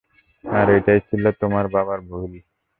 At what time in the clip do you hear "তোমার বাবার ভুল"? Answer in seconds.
1.41-2.31